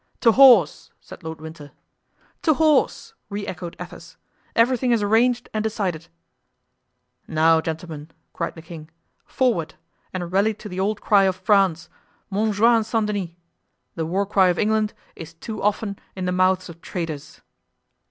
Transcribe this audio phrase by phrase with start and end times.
[0.21, 1.73] "To horse!" said Lord Winter.
[2.41, 4.17] "To horse!" re echoed Athos;
[4.55, 6.07] "everything is arranged and decided."
[7.27, 8.89] "Now, gentlemen," cried the king,
[9.25, 9.75] "forward!
[10.11, 11.87] and rally to the old cry of France,
[12.31, 13.05] 'Montjoy and St.
[13.05, 13.29] Denis!'
[13.93, 17.41] The war cry of England is too often in the mouths of traitors."